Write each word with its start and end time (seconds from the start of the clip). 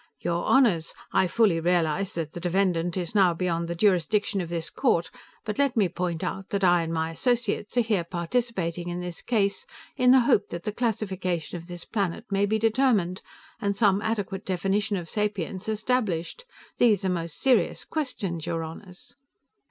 "Your 0.21 0.45
Honors, 0.45 0.95
I 1.13 1.27
fully 1.27 1.59
realize 1.59 2.15
that 2.15 2.31
the 2.31 2.39
defendant 2.39 2.97
is 2.97 3.13
now 3.13 3.35
beyond 3.35 3.67
the 3.67 3.75
jurisdiction 3.75 4.41
of 4.41 4.49
this 4.49 4.71
court, 4.71 5.11
but 5.45 5.59
let 5.59 5.77
me 5.77 5.89
point 5.89 6.23
out 6.23 6.49
that 6.49 6.63
I 6.63 6.81
and 6.81 6.91
my 6.91 7.11
associates 7.11 7.77
are 7.77 7.81
here 7.81 8.03
participating 8.03 8.89
in 8.89 8.99
this 8.99 9.21
case 9.21 9.63
in 9.95 10.09
the 10.09 10.21
hope 10.21 10.49
that 10.49 10.63
the 10.63 10.71
classification 10.71 11.55
of 11.59 11.67
this 11.67 11.85
planet 11.85 12.25
may 12.31 12.47
be 12.47 12.57
determined, 12.57 13.21
and 13.61 13.75
some 13.75 14.01
adequate 14.01 14.43
definition 14.43 14.95
of 14.97 15.07
sapience 15.07 15.69
established. 15.69 16.45
These 16.79 17.05
are 17.05 17.09
most 17.09 17.39
serious 17.39 17.85
questions, 17.85 18.47
your 18.47 18.63
Honors." 18.63 19.15